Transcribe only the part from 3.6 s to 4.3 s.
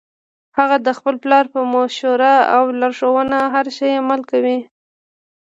شي عمل